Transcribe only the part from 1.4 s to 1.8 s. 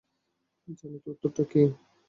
কী?